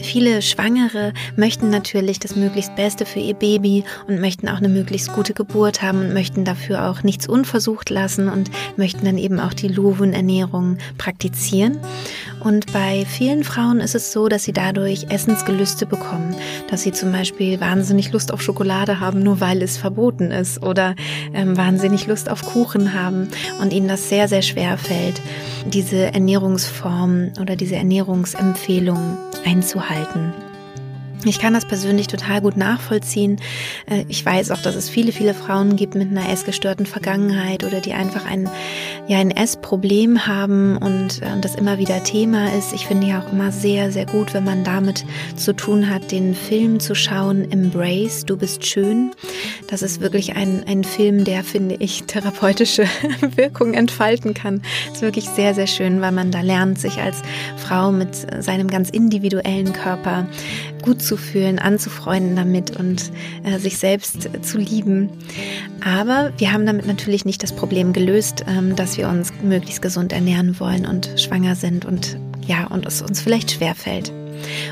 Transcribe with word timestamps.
Viele 0.00 0.42
Schwangere 0.42 1.12
möchten 1.36 1.70
natürlich 1.70 2.18
das 2.20 2.36
möglichst 2.36 2.74
Beste 2.76 3.04
für 3.04 3.18
ihr 3.18 3.34
Baby 3.34 3.84
und 4.06 4.20
möchten 4.20 4.48
auch 4.48 4.58
eine 4.58 4.68
möglichst 4.68 5.12
gute 5.12 5.34
Geburt 5.34 5.82
haben 5.82 6.00
und 6.00 6.14
möchten 6.14 6.44
dafür 6.44 6.88
auch 6.88 7.02
nichts 7.02 7.28
unversucht 7.28 7.90
lassen 7.90 8.28
und 8.28 8.50
möchten 8.76 9.04
dann 9.04 9.18
eben 9.18 9.40
auch 9.40 9.52
die 9.52 9.68
Luven-Ernährung 9.68 10.78
praktizieren. 10.98 11.78
Und 12.40 12.72
bei 12.72 13.04
vielen 13.06 13.42
Frauen 13.42 13.80
ist 13.80 13.94
es 13.94 14.12
so, 14.12 14.28
dass 14.28 14.44
sie 14.44 14.52
dadurch 14.52 15.06
Essensgelüste 15.10 15.86
bekommen, 15.86 16.36
dass 16.70 16.82
sie 16.82 16.92
zum 16.92 17.10
Beispiel 17.10 17.60
wahnsinnig 17.60 18.12
Lust 18.12 18.32
auf 18.32 18.40
Schokolade 18.40 19.00
haben, 19.00 19.22
nur 19.22 19.40
weil 19.40 19.62
es 19.62 19.76
verboten 19.76 20.30
ist, 20.30 20.62
oder 20.62 20.94
ähm, 21.34 21.56
wahnsinnig 21.56 22.06
Lust 22.06 22.30
auf 22.30 22.42
Kuchen 22.42 22.94
haben 22.94 23.28
und 23.60 23.72
ihnen 23.72 23.88
das 23.88 24.08
sehr, 24.08 24.28
sehr 24.28 24.42
schwer 24.42 24.78
fällt, 24.78 25.20
diese 25.66 26.12
Ernährungsform 26.14 27.32
oder 27.40 27.56
diese 27.56 27.76
Ernährungsempfehlung 27.76 29.18
einzuhalten 29.44 29.87
halten. 29.88 30.47
Ich 31.24 31.40
kann 31.40 31.52
das 31.52 31.66
persönlich 31.66 32.06
total 32.06 32.40
gut 32.40 32.56
nachvollziehen. 32.56 33.40
Äh, 33.90 34.04
ich 34.08 34.24
weiß 34.24 34.52
auch, 34.52 34.62
dass 34.62 34.76
es 34.76 34.88
viele, 34.88 35.10
viele 35.10 35.34
Frauen 35.34 35.74
gibt 35.74 35.94
mit 35.96 36.10
einer 36.10 36.28
essgestörten 36.30 36.86
Vergangenheit 36.86 37.64
oder 37.64 37.80
die 37.80 37.92
einfach 37.92 38.24
ein, 38.24 38.48
ja, 39.08 39.18
ein 39.18 39.32
Essproblem 39.32 40.26
haben 40.26 40.76
und, 40.76 41.20
äh, 41.22 41.40
das 41.40 41.56
immer 41.56 41.78
wieder 41.78 42.04
Thema 42.04 42.52
ist. 42.54 42.72
Ich 42.72 42.86
finde 42.86 43.08
ja 43.08 43.20
auch 43.20 43.32
immer 43.32 43.50
sehr, 43.50 43.90
sehr 43.90 44.06
gut, 44.06 44.32
wenn 44.32 44.44
man 44.44 44.62
damit 44.62 45.04
zu 45.36 45.52
tun 45.54 45.90
hat, 45.90 46.12
den 46.12 46.34
Film 46.34 46.78
zu 46.78 46.94
schauen, 46.94 47.50
Embrace, 47.50 48.24
du 48.24 48.36
bist 48.36 48.64
schön. 48.64 49.10
Das 49.68 49.82
ist 49.82 50.00
wirklich 50.00 50.36
ein, 50.36 50.64
ein 50.68 50.84
Film, 50.84 51.24
der, 51.24 51.42
finde 51.42 51.76
ich, 51.80 52.02
therapeutische 52.06 52.86
Wirkung 53.34 53.74
entfalten 53.74 54.34
kann. 54.34 54.62
ist 54.92 55.02
wirklich 55.02 55.28
sehr, 55.28 55.54
sehr 55.54 55.66
schön, 55.66 56.00
weil 56.00 56.12
man 56.12 56.30
da 56.30 56.42
lernt, 56.42 56.78
sich 56.78 56.98
als 56.98 57.22
Frau 57.56 57.90
mit 57.90 58.14
seinem 58.42 58.68
ganz 58.68 58.88
individuellen 58.88 59.72
Körper 59.72 60.26
gut 60.82 61.02
zu 61.02 61.07
fühlen, 61.16 61.58
anzufreunden 61.58 62.36
damit 62.36 62.76
und 62.76 63.10
äh, 63.44 63.58
sich 63.58 63.78
selbst 63.78 64.28
zu 64.42 64.58
lieben. 64.58 65.10
Aber 65.84 66.32
wir 66.38 66.52
haben 66.52 66.66
damit 66.66 66.86
natürlich 66.86 67.24
nicht 67.24 67.42
das 67.42 67.54
Problem 67.54 67.92
gelöst, 67.92 68.44
ähm, 68.48 68.76
dass 68.76 68.96
wir 68.96 69.08
uns 69.08 69.32
möglichst 69.42 69.82
gesund 69.82 70.12
ernähren 70.12 70.58
wollen 70.60 70.86
und 70.86 71.10
schwanger 71.16 71.54
sind 71.54 71.84
und 71.84 72.18
ja, 72.46 72.66
und 72.66 72.86
es 72.86 73.02
uns 73.02 73.20
vielleicht 73.20 73.50
schwer 73.50 73.74
fällt. 73.74 74.12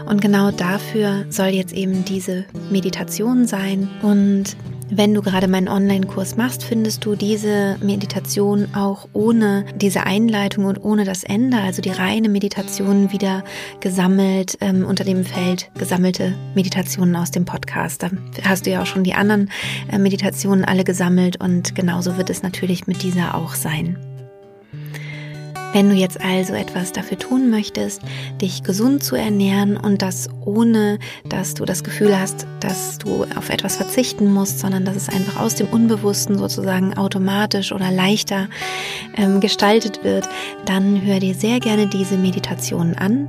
Und 0.07 0.21
genau 0.21 0.51
dafür 0.51 1.27
soll 1.29 1.49
jetzt 1.49 1.73
eben 1.73 2.05
diese 2.05 2.45
Meditation 2.71 3.47
sein 3.47 3.89
und 4.03 4.57
wenn 4.91 5.15
du 5.15 5.23
gerade 5.23 5.49
meinen 5.49 5.69
Online-Kurs 5.69 6.37
machst, 6.37 6.65
findest 6.65 7.05
du 7.05 7.17
diese 7.17 7.77
Meditation 7.83 8.69
auch 8.75 9.09
ohne 9.13 9.65
diese 9.75 10.05
Einleitung 10.05 10.65
und 10.65 10.83
ohne 10.85 11.05
das 11.05 11.25
Ende, 11.25 11.59
also 11.59 11.83
die 11.83 11.91
reine 11.91 12.29
Meditation 12.29 13.13
wieder 13.13 13.43
gesammelt 13.81 14.59
ähm, 14.61 14.85
unter 14.85 15.05
dem 15.05 15.25
Feld 15.25 15.71
gesammelte 15.79 16.35
Meditationen 16.55 17.17
aus 17.17 17.31
dem 17.31 17.45
Podcast. 17.45 18.03
Da 18.03 18.11
hast 18.45 18.67
du 18.67 18.71
ja 18.71 18.83
auch 18.83 18.87
schon 18.87 19.05
die 19.05 19.15
anderen 19.15 19.51
äh, 19.91 19.99
Meditationen 19.99 20.65
alle 20.65 20.85
gesammelt 20.85 21.41
und 21.41 21.75
genauso 21.75 22.17
wird 22.17 22.31
es 22.31 22.43
natürlich 22.43 22.87
mit 22.87 23.03
dieser 23.03 23.35
auch 23.35 23.55
sein. 23.55 24.16
Wenn 25.77 25.91
du 25.91 25.95
jetzt 25.95 26.23
also 26.23 26.55
etwas 26.55 26.93
dafür 26.93 27.19
tun 27.19 27.51
möchtest, 27.51 28.01
dich 28.41 28.63
gesund 28.63 29.05
zu 29.05 29.15
ernähren 29.15 29.77
und 29.77 30.01
das 30.01 30.31
ohne, 30.41 30.99
dass 31.29 31.53
du 31.53 31.67
das 31.67 31.85
Gefühl 31.85 32.19
hast, 32.19 32.47
dass 32.61 32.97
du 32.97 33.25
auf 33.37 33.51
etwas 33.51 33.77
verzichten 33.77 34.33
musst, 34.33 34.59
sondern 34.59 34.87
dass 34.87 34.97
es 34.97 35.11
einfach 35.11 35.39
aus 35.39 35.55
dem 35.55 35.67
Unbewussten 35.67 36.39
sozusagen 36.39 36.97
automatisch 36.97 37.73
oder 37.73 37.91
leichter 37.91 38.49
ähm, 39.19 39.41
gestaltet 39.41 40.03
wird, 40.03 40.27
dann 40.65 41.03
hör 41.05 41.21
dir 41.21 41.35
sehr 41.35 41.61
gerne 41.61 41.87
diese 41.89 42.17
Meditation 42.17 42.95
an. 42.95 43.29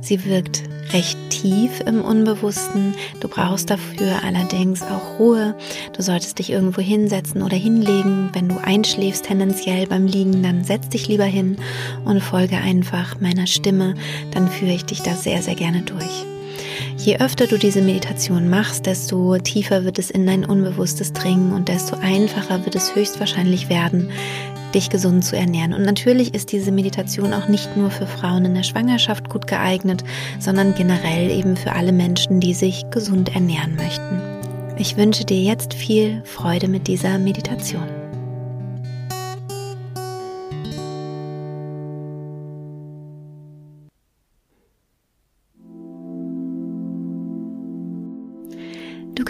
Sie 0.00 0.24
wirkt 0.24 0.62
recht 0.92 1.18
tief 1.30 1.80
im 1.86 2.02
Unbewussten. 2.02 2.94
Du 3.20 3.28
brauchst 3.28 3.70
dafür 3.70 4.22
allerdings 4.24 4.82
auch 4.82 5.18
Ruhe. 5.18 5.54
Du 5.96 6.02
solltest 6.02 6.38
dich 6.38 6.50
irgendwo 6.50 6.80
hinsetzen 6.80 7.42
oder 7.42 7.56
hinlegen. 7.56 8.30
Wenn 8.32 8.48
du 8.48 8.56
einschläfst, 8.62 9.24
tendenziell 9.26 9.86
beim 9.86 10.06
Liegen, 10.06 10.42
dann 10.42 10.64
setz 10.64 10.88
dich 10.88 11.08
lieber 11.08 11.24
hin 11.24 11.56
und 12.04 12.22
folge 12.22 12.56
einfach 12.56 13.20
meiner 13.20 13.46
Stimme. 13.46 13.94
Dann 14.32 14.48
führe 14.48 14.72
ich 14.72 14.84
dich 14.84 15.02
da 15.02 15.14
sehr, 15.14 15.42
sehr 15.42 15.54
gerne 15.54 15.82
durch. 15.82 16.26
Je 16.96 17.18
öfter 17.18 17.46
du 17.46 17.58
diese 17.58 17.82
Meditation 17.82 18.48
machst, 18.48 18.86
desto 18.86 19.38
tiefer 19.38 19.84
wird 19.84 19.98
es 19.98 20.10
in 20.10 20.26
dein 20.26 20.44
Unbewusstes 20.44 21.12
dringen 21.12 21.52
und 21.52 21.68
desto 21.68 21.96
einfacher 21.96 22.64
wird 22.64 22.76
es 22.76 22.94
höchstwahrscheinlich 22.94 23.68
werden, 23.68 24.10
dich 24.74 24.90
gesund 24.90 25.24
zu 25.24 25.36
ernähren. 25.36 25.74
Und 25.74 25.82
natürlich 25.82 26.34
ist 26.34 26.52
diese 26.52 26.72
Meditation 26.72 27.32
auch 27.32 27.48
nicht 27.48 27.76
nur 27.76 27.90
für 27.90 28.06
Frauen 28.06 28.44
in 28.44 28.54
der 28.54 28.62
Schwangerschaft 28.62 29.28
gut 29.28 29.46
geeignet, 29.46 30.04
sondern 30.38 30.74
generell 30.74 31.30
eben 31.30 31.56
für 31.56 31.72
alle 31.72 31.92
Menschen, 31.92 32.40
die 32.40 32.54
sich 32.54 32.84
gesund 32.90 33.34
ernähren 33.34 33.76
möchten. 33.76 34.20
Ich 34.78 34.96
wünsche 34.96 35.24
dir 35.24 35.40
jetzt 35.40 35.74
viel 35.74 36.22
Freude 36.24 36.68
mit 36.68 36.88
dieser 36.88 37.18
Meditation. 37.18 38.01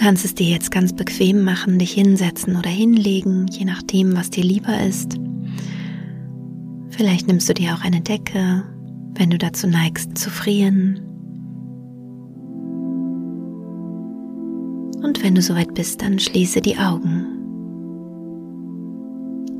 Kannst 0.02 0.24
es 0.24 0.34
dir 0.34 0.48
jetzt 0.48 0.72
ganz 0.72 0.92
bequem 0.92 1.44
machen, 1.44 1.78
dich 1.78 1.92
hinsetzen 1.92 2.56
oder 2.56 2.68
hinlegen, 2.68 3.46
je 3.46 3.64
nachdem, 3.64 4.16
was 4.16 4.30
dir 4.30 4.42
lieber 4.42 4.80
ist. 4.80 5.16
Vielleicht 6.88 7.28
nimmst 7.28 7.48
du 7.48 7.54
dir 7.54 7.72
auch 7.74 7.84
eine 7.84 8.00
Decke, 8.00 8.64
wenn 9.14 9.30
du 9.30 9.38
dazu 9.38 9.68
neigst 9.68 10.18
zu 10.18 10.28
frieren. 10.28 10.96
Und 15.04 15.22
wenn 15.22 15.36
du 15.36 15.40
soweit 15.40 15.72
bist, 15.74 16.02
dann 16.02 16.18
schließe 16.18 16.60
die 16.60 16.78
Augen. 16.78 17.24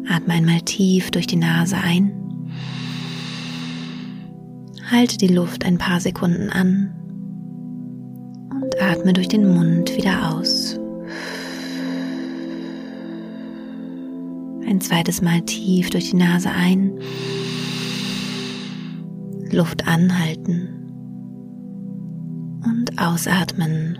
Atme 0.08 0.34
einmal 0.34 0.60
tief 0.62 1.12
durch 1.12 1.28
die 1.28 1.36
Nase 1.36 1.76
ein. 1.76 2.10
Halte 4.90 5.18
die 5.18 5.32
Luft 5.32 5.64
ein 5.64 5.78
paar 5.78 6.00
Sekunden 6.00 6.50
an 6.50 6.92
atme 8.92 9.14
durch 9.14 9.28
den 9.28 9.54
Mund 9.54 9.96
wieder 9.96 10.34
aus. 10.34 10.78
Ein 14.68 14.80
zweites 14.82 15.22
Mal 15.22 15.40
tief 15.42 15.88
durch 15.88 16.10
die 16.10 16.16
Nase 16.16 16.50
ein. 16.50 16.92
Luft 19.50 19.86
anhalten. 19.86 20.68
Und 22.64 22.98
ausatmen. 22.98 23.98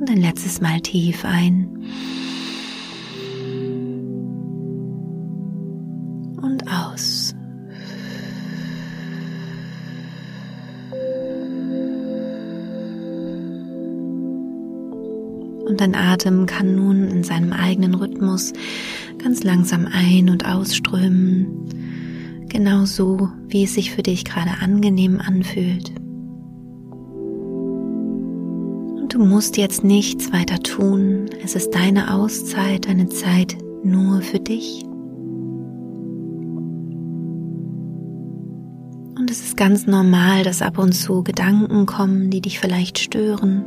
Und 0.00 0.10
ein 0.10 0.20
letztes 0.20 0.60
Mal 0.60 0.80
tief 0.80 1.24
ein. 1.24 1.68
Dein 15.82 15.94
Atem 15.96 16.46
kann 16.46 16.76
nun 16.76 17.08
in 17.08 17.24
seinem 17.24 17.52
eigenen 17.52 17.94
Rhythmus 17.94 18.52
ganz 19.18 19.42
langsam 19.42 19.88
ein- 19.90 20.30
und 20.30 20.46
ausströmen, 20.46 21.48
genau 22.48 22.84
so, 22.84 23.28
wie 23.48 23.64
es 23.64 23.74
sich 23.74 23.90
für 23.90 24.04
dich 24.04 24.24
gerade 24.24 24.52
angenehm 24.60 25.20
anfühlt. 25.20 25.92
Und 29.00 29.12
du 29.12 29.18
musst 29.18 29.56
jetzt 29.56 29.82
nichts 29.82 30.32
weiter 30.32 30.60
tun. 30.60 31.26
Es 31.42 31.56
ist 31.56 31.70
deine 31.74 32.14
Auszeit, 32.14 32.86
deine 32.86 33.08
Zeit 33.08 33.56
nur 33.82 34.22
für 34.22 34.38
dich. 34.38 34.84
Und 39.18 39.30
es 39.32 39.42
ist 39.42 39.56
ganz 39.56 39.88
normal, 39.88 40.44
dass 40.44 40.62
ab 40.62 40.78
und 40.78 40.92
zu 40.92 41.24
Gedanken 41.24 41.86
kommen, 41.86 42.30
die 42.30 42.40
dich 42.40 42.60
vielleicht 42.60 43.00
stören. 43.00 43.64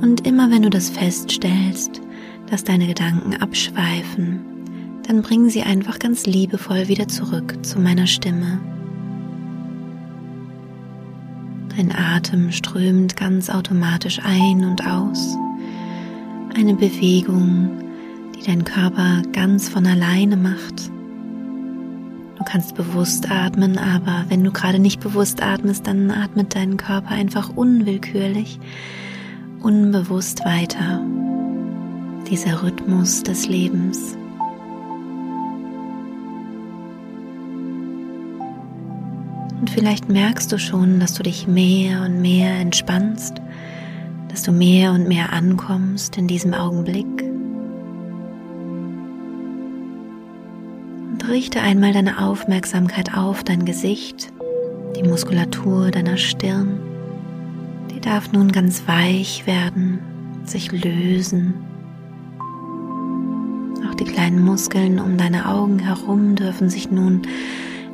Und 0.00 0.26
immer 0.26 0.50
wenn 0.50 0.62
du 0.62 0.70
das 0.70 0.90
feststellst, 0.90 2.00
dass 2.48 2.64
deine 2.64 2.86
Gedanken 2.86 3.34
abschweifen, 3.34 4.40
dann 5.06 5.22
bring 5.22 5.48
sie 5.48 5.62
einfach 5.62 5.98
ganz 5.98 6.26
liebevoll 6.26 6.88
wieder 6.88 7.08
zurück 7.08 7.58
zu 7.62 7.78
meiner 7.78 8.06
Stimme. 8.06 8.60
Dein 11.76 11.92
Atem 11.92 12.50
strömt 12.50 13.16
ganz 13.16 13.48
automatisch 13.48 14.20
ein 14.24 14.64
und 14.64 14.86
aus. 14.86 15.36
Eine 16.54 16.74
Bewegung, 16.74 17.70
die 18.34 18.44
dein 18.44 18.64
Körper 18.64 19.22
ganz 19.32 19.68
von 19.68 19.86
alleine 19.86 20.36
macht. 20.36 20.90
Du 22.36 22.44
kannst 22.44 22.74
bewusst 22.74 23.30
atmen, 23.30 23.78
aber 23.78 24.24
wenn 24.28 24.42
du 24.42 24.50
gerade 24.50 24.78
nicht 24.78 25.00
bewusst 25.00 25.42
atmest, 25.42 25.86
dann 25.86 26.10
atmet 26.10 26.54
dein 26.54 26.76
Körper 26.76 27.10
einfach 27.10 27.50
unwillkürlich, 27.54 28.58
unbewusst 29.62 30.44
weiter. 30.44 31.04
Dieser 32.30 32.62
Rhythmus 32.62 33.22
des 33.22 33.48
Lebens. 33.48 34.16
Und 39.60 39.70
vielleicht 39.70 40.08
merkst 40.08 40.50
du 40.50 40.58
schon, 40.58 41.00
dass 41.00 41.14
du 41.14 41.22
dich 41.22 41.46
mehr 41.46 42.02
und 42.02 42.20
mehr 42.20 42.52
entspannst, 42.54 43.40
dass 44.28 44.42
du 44.42 44.52
mehr 44.52 44.92
und 44.92 45.06
mehr 45.08 45.32
ankommst 45.32 46.16
in 46.16 46.26
diesem 46.26 46.54
Augenblick. 46.54 47.30
richte 51.30 51.60
einmal 51.60 51.92
deine 51.92 52.18
Aufmerksamkeit 52.26 53.16
auf 53.16 53.44
dein 53.44 53.64
Gesicht, 53.64 54.32
die 54.96 55.04
Muskulatur 55.04 55.90
deiner 55.92 56.16
Stirn. 56.16 56.89
Die 58.00 58.08
darf 58.08 58.32
nun 58.32 58.50
ganz 58.50 58.88
weich 58.88 59.46
werden, 59.46 59.98
sich 60.44 60.72
lösen. 60.72 61.52
Auch 63.86 63.94
die 63.94 64.04
kleinen 64.04 64.42
Muskeln 64.42 64.98
um 64.98 65.18
deine 65.18 65.46
Augen 65.46 65.78
herum 65.78 66.34
dürfen 66.34 66.70
sich 66.70 66.90
nun 66.90 67.20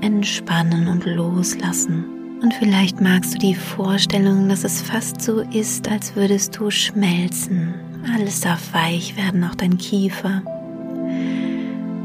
entspannen 0.02 0.86
und 0.86 1.06
loslassen. 1.06 2.04
Und 2.40 2.54
vielleicht 2.54 3.00
magst 3.00 3.34
du 3.34 3.38
die 3.38 3.56
Vorstellung, 3.56 4.48
dass 4.48 4.62
es 4.62 4.80
fast 4.80 5.20
so 5.20 5.40
ist, 5.40 5.90
als 5.90 6.14
würdest 6.14 6.56
du 6.56 6.70
schmelzen. 6.70 7.74
Alles 8.14 8.40
darf 8.40 8.72
weich 8.72 9.16
werden, 9.16 9.42
auch 9.42 9.56
dein 9.56 9.76
Kiefer. 9.76 10.40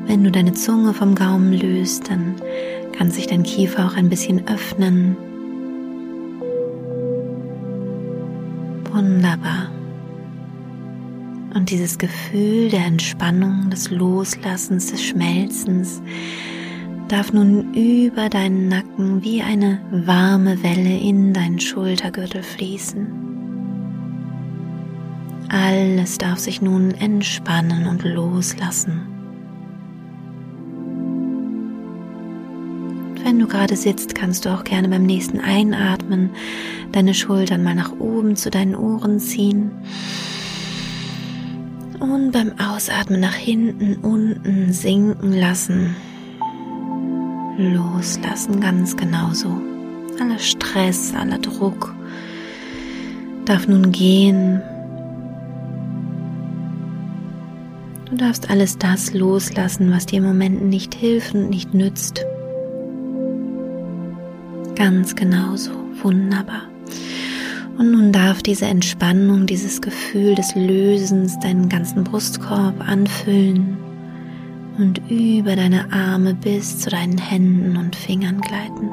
Wenn 0.07 0.23
du 0.23 0.31
deine 0.31 0.53
Zunge 0.53 0.95
vom 0.95 1.13
Gaumen 1.13 1.53
löst, 1.53 2.09
dann 2.09 2.33
kann 2.97 3.11
sich 3.11 3.27
dein 3.27 3.43
Kiefer 3.43 3.85
auch 3.85 3.95
ein 3.95 4.09
bisschen 4.09 4.47
öffnen. 4.47 5.15
Wunderbar. 8.91 9.69
Und 11.53 11.69
dieses 11.69 11.97
Gefühl 11.97 12.69
der 12.69 12.85
Entspannung, 12.85 13.69
des 13.69 13.89
Loslassens, 13.89 14.91
des 14.91 15.03
Schmelzens 15.03 16.01
darf 17.07 17.33
nun 17.33 17.73
über 17.73 18.29
deinen 18.29 18.69
Nacken 18.69 19.21
wie 19.21 19.41
eine 19.41 19.81
warme 19.91 20.63
Welle 20.63 20.97
in 20.97 21.33
deinen 21.33 21.59
Schultergürtel 21.59 22.41
fließen. 22.41 23.07
Alles 25.49 26.17
darf 26.17 26.39
sich 26.39 26.61
nun 26.61 26.91
entspannen 26.91 27.87
und 27.87 28.03
loslassen. 28.03 29.10
Du 33.41 33.47
gerade 33.47 33.75
sitzt, 33.75 34.15
kannst 34.15 34.45
du 34.45 34.49
auch 34.49 34.63
gerne 34.63 34.87
beim 34.87 35.03
nächsten 35.03 35.39
Einatmen 35.39 36.29
deine 36.91 37.13
Schultern 37.13 37.63
mal 37.63 37.75
nach 37.75 37.91
oben 37.99 38.35
zu 38.35 38.49
deinen 38.49 38.75
Ohren 38.75 39.19
ziehen. 39.19 39.71
Und 41.99 42.31
beim 42.31 42.53
Ausatmen 42.59 43.19
nach 43.19 43.35
hinten, 43.35 43.95
unten 43.97 44.71
sinken 44.73 45.33
lassen. 45.33 45.95
Loslassen 47.57 48.59
ganz 48.59 48.95
genauso. 48.95 49.49
Aller 50.19 50.39
Stress, 50.39 51.13
aller 51.13 51.37
Druck 51.39 51.93
darf 53.45 53.67
nun 53.67 53.91
gehen. 53.91 54.61
Du 58.09 58.17
darfst 58.17 58.49
alles 58.49 58.77
das 58.77 59.13
loslassen, 59.13 59.91
was 59.91 60.05
dir 60.05 60.17
im 60.17 60.25
Moment 60.25 60.63
nicht 60.63 60.93
hilft 60.93 61.33
und 61.33 61.49
nicht 61.49 61.73
nützt. 61.73 62.25
Ganz 64.81 65.15
genauso. 65.15 65.69
Wunderbar. 66.01 66.63
Und 67.77 67.91
nun 67.91 68.11
darf 68.11 68.41
diese 68.41 68.65
Entspannung, 68.65 69.45
dieses 69.45 69.79
Gefühl 69.79 70.33
des 70.33 70.55
Lösens 70.55 71.37
deinen 71.39 71.69
ganzen 71.69 72.03
Brustkorb 72.03 72.73
anfüllen 72.89 73.77
und 74.79 74.99
über 75.07 75.55
deine 75.55 75.93
Arme 75.93 76.33
bis 76.33 76.79
zu 76.79 76.89
deinen 76.89 77.19
Händen 77.19 77.77
und 77.77 77.95
Fingern 77.95 78.41
gleiten. 78.41 78.89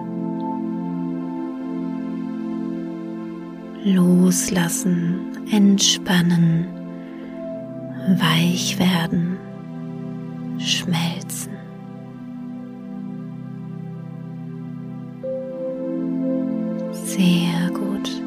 Loslassen, 3.85 5.21
entspannen, 5.51 6.67
weich 8.19 8.79
werden, 8.79 9.39
schmelzen. 10.59 11.48
Sehr 17.19 17.71
gut. 17.71 18.23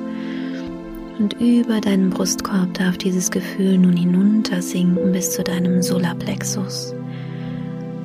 Und 1.17 1.39
über 1.39 1.79
deinen 1.79 2.09
Brustkorb 2.09 2.73
darf 2.73 2.97
dieses 2.97 3.31
Gefühl 3.31 3.77
nun 3.77 3.95
hinuntersinken 3.95 5.13
bis 5.13 5.31
zu 5.31 5.43
deinem 5.43 5.81
Solarplexus 5.81 6.93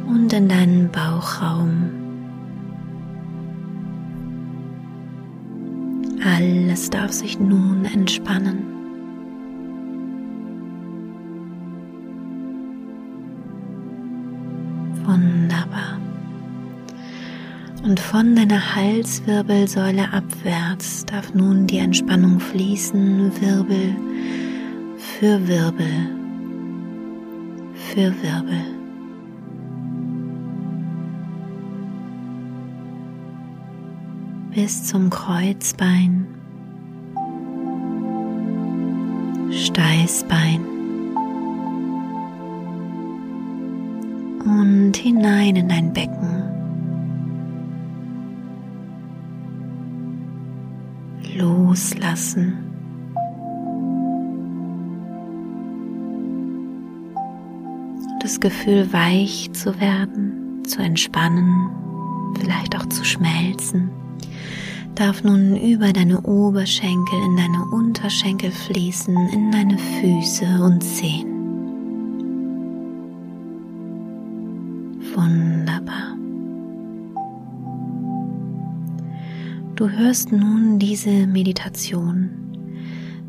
und 0.07 0.33
in 0.33 0.49
deinen 0.49 0.89
Bauchraum. 0.93 1.91
Alles 6.23 6.89
darf 6.89 7.11
sich 7.11 7.41
nun 7.41 7.85
entspannen. 7.85 8.76
Und 17.87 18.01
von 18.01 18.35
deiner 18.35 18.75
Halswirbelsäule 18.75 20.13
abwärts 20.13 21.07
darf 21.07 21.33
nun 21.35 21.69
die 21.69 21.79
Entspannung 21.79 22.41
fließen, 22.41 23.31
Wirbel 23.41 23.95
für 24.97 25.47
Wirbel 25.47 26.11
für 27.75 28.13
Wirbel. 28.23 28.61
Bis 34.53 34.85
zum 34.85 35.09
Kreuzbein, 35.09 36.27
Steißbein 39.53 40.61
und 44.45 44.97
hinein 44.97 45.55
in 45.55 45.69
dein 45.69 45.93
Becken. 45.93 46.46
Loslassen. 51.67 52.55
Das 58.21 58.41
Gefühl, 58.41 58.93
weich 58.93 59.51
zu 59.53 59.79
werden, 59.81 60.63
zu 60.65 60.81
entspannen, 60.83 61.71
vielleicht 62.41 62.77
auch 62.77 62.87
zu 62.87 63.05
schmelzen, 63.05 63.91
darf 64.95 65.23
nun 65.23 65.57
über 65.57 65.93
deine 65.93 66.21
Oberschenkel 66.23 67.19
in 67.25 67.37
deine 67.37 67.65
Unterschenkel 67.71 68.51
fließen, 68.51 69.29
in 69.29 69.53
deine 69.53 69.79
Füße 69.79 70.63
und 70.63 70.83
Zehen. 70.83 71.33
Wunderbar. 75.15 75.56
Du 79.87 79.93
hörst 79.93 80.33
nun 80.33 80.81
diese 80.81 81.29
Meditation 81.29 82.31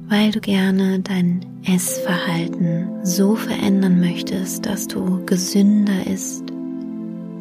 weil 0.09 0.31
du 0.31 0.39
gerne 0.39 1.01
dein 1.01 1.45
Essverhalten 1.63 2.87
so 3.03 3.35
verändern 3.35 3.99
möchtest, 3.99 4.65
dass 4.65 4.87
du 4.87 5.23
gesünder 5.25 6.07
isst, 6.07 6.45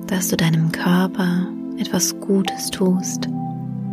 dass 0.06 0.28
du 0.28 0.36
deinem 0.36 0.70
Körper 0.70 1.46
etwas 1.78 2.20
Gutes 2.20 2.70
tust. 2.70 3.26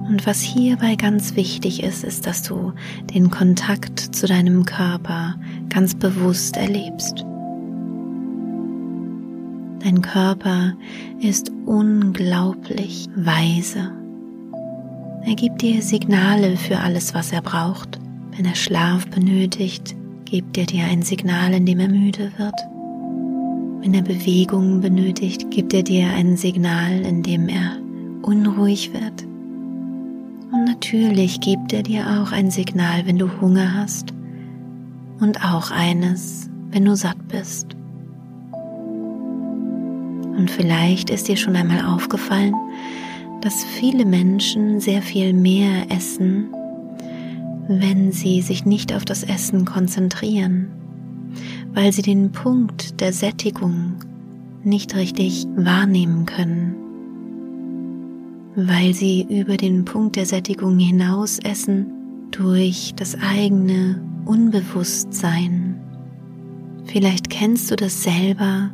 Und 0.10 0.27
was 0.27 0.42
hierbei 0.42 0.96
ganz 0.96 1.38
wichtig 1.38 1.84
ist, 1.84 2.03
ist, 2.03 2.27
dass 2.27 2.44
du 2.44 2.74
den 3.13 3.30
Kontakt 3.30 4.00
zu 4.00 4.27
deinem 4.27 4.65
Körper 4.65 5.36
ganz 5.70 5.96
bewusst 5.96 6.58
erlebst. 6.58 7.24
Dein 9.84 10.01
Körper 10.01 10.74
ist 11.22 11.50
unglaublich 11.65 13.08
weise. 13.15 14.02
Er 15.25 15.36
gibt 15.36 15.62
dir 15.62 15.82
Signale 15.82 16.58
für 16.58 16.80
alles, 16.80 17.13
was 17.13 17.32
er 17.32 17.42
braucht. 17.42 17.98
Wenn 18.36 18.46
er 18.46 18.56
Schlaf 18.56 19.08
benötigt, 19.08 19.96
gibt 20.25 20.58
er 20.58 20.65
dir 20.65 20.84
ein 20.84 21.01
Signal, 21.01 21.53
in 21.53 21.65
dem 21.65 21.80
er 21.80 21.88
müde 21.88 22.30
wird. 22.38 22.56
Wenn 23.82 23.94
er 23.94 24.01
Bewegung 24.01 24.82
benötigt, 24.82 25.50
gibt 25.50 25.74
er 25.74 25.84
dir 25.84 26.08
ein 26.08 26.36
Signal, 26.36 27.01
in 27.06 27.24
dem 27.24 27.48
er 27.48 27.77
unruhig 28.22 28.92
wird. 28.94 29.24
Und 30.51 30.65
natürlich 30.65 31.39
gibt 31.39 31.72
er 31.72 31.84
dir 31.84 32.06
auch 32.06 32.34
ein 32.34 32.51
Signal, 32.51 33.06
wenn 33.06 33.18
du 33.18 33.30
Hunger 33.39 33.75
hast 33.75 34.13
und 35.22 35.44
auch 35.46 35.72
eines, 35.72 36.50
wenn 36.72 36.84
du 36.84 36.96
satt 36.98 37.27
bist. 37.30 37.77
Und 40.38 40.51
vielleicht 40.51 41.10
ist 41.10 41.30
dir 41.30 41.38
schon 41.38 41.56
einmal 41.56 41.86
aufgefallen, 41.86 42.53
dass 43.44 43.66
viele 43.66 44.06
Menschen 44.06 44.80
sehr 44.80 45.02
viel 45.02 45.34
mehr 45.34 45.92
essen, 45.92 46.48
wenn 47.68 48.14
sie 48.14 48.42
sich 48.42 48.64
nicht 48.64 48.94
auf 48.94 49.04
das 49.04 49.24
Essen 49.24 49.66
konzentrieren, 49.66 50.70
weil 51.74 51.92
sie 51.92 52.04
den 52.04 52.32
Punkt 52.32 53.02
der 53.02 53.12
Sättigung 53.12 53.96
nicht 54.64 54.96
richtig 54.96 55.46
wahrnehmen 55.58 56.26
können, 56.26 56.76
weil 58.56 58.94
sie 58.94 59.28
über 59.30 59.58
den 59.58 59.84
Punkt 59.84 60.16
der 60.16 60.26
Sättigung 60.26 60.80
hinaus 60.80 61.38
essen 61.40 61.88
durch 62.32 62.94
das 62.96 63.18
eigene 63.20 64.02
Unbewusstsein. 64.24 65.82
Vielleicht 66.86 67.30
kennst 67.30 67.70
du 67.72 67.76
das 67.76 68.04
selber, 68.04 68.72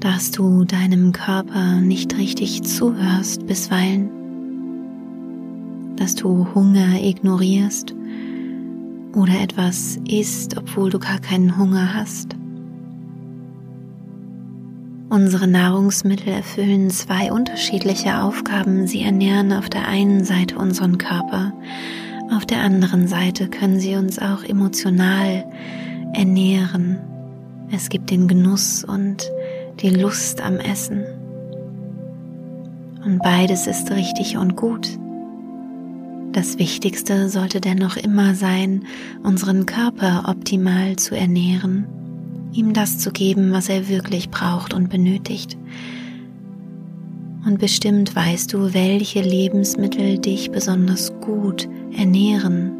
dass 0.00 0.30
du 0.30 0.64
deinem 0.64 1.12
Körper 1.12 1.80
nicht 1.80 2.16
richtig 2.16 2.62
zuhörst 2.62 3.46
bisweilen, 3.46 4.10
dass 5.96 6.14
du 6.14 6.46
Hunger 6.54 7.00
ignorierst 7.02 7.94
oder 9.14 9.40
etwas 9.40 9.98
isst, 10.08 10.56
obwohl 10.56 10.90
du 10.90 10.98
gar 10.98 11.18
keinen 11.18 11.56
Hunger 11.56 11.94
hast. 11.94 12.36
Unsere 15.10 15.48
Nahrungsmittel 15.48 16.28
erfüllen 16.32 16.88
zwei 16.90 17.32
unterschiedliche 17.32 18.22
Aufgaben. 18.22 18.86
Sie 18.86 19.02
ernähren 19.02 19.52
auf 19.52 19.68
der 19.68 19.88
einen 19.88 20.24
Seite 20.24 20.56
unseren 20.56 20.98
Körper, 20.98 21.52
auf 22.30 22.46
der 22.46 22.60
anderen 22.60 23.08
Seite 23.08 23.48
können 23.48 23.80
sie 23.80 23.96
uns 23.96 24.20
auch 24.20 24.44
emotional 24.44 25.44
ernähren. 26.14 26.98
Es 27.72 27.88
gibt 27.88 28.10
den 28.10 28.28
Genuss 28.28 28.84
und 28.84 29.28
die 29.82 29.90
Lust 29.90 30.42
am 30.42 30.56
Essen. 30.56 31.04
Und 33.04 33.22
beides 33.22 33.66
ist 33.66 33.90
richtig 33.90 34.36
und 34.36 34.56
gut. 34.56 34.88
Das 36.32 36.58
Wichtigste 36.58 37.28
sollte 37.28 37.60
dennoch 37.60 37.96
immer 37.96 38.34
sein, 38.34 38.84
unseren 39.22 39.66
Körper 39.66 40.24
optimal 40.28 40.96
zu 40.96 41.16
ernähren, 41.16 41.86
ihm 42.52 42.72
das 42.72 42.98
zu 42.98 43.10
geben, 43.10 43.52
was 43.52 43.68
er 43.68 43.88
wirklich 43.88 44.30
braucht 44.30 44.74
und 44.74 44.90
benötigt. 44.90 45.56
Und 47.46 47.58
bestimmt 47.58 48.14
weißt 48.14 48.52
du, 48.52 48.74
welche 48.74 49.22
Lebensmittel 49.22 50.18
dich 50.18 50.50
besonders 50.50 51.12
gut 51.20 51.68
ernähren, 51.96 52.72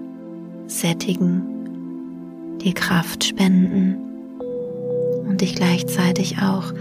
sättigen, 0.66 2.58
dir 2.62 2.74
Kraft 2.74 3.24
spenden 3.24 4.09
und 5.30 5.40
dich 5.40 5.54
gleichzeitig 5.54 6.38
auch 6.42 6.72